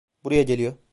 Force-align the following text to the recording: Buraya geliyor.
Buraya 0.23 0.41
geliyor. 0.43 0.77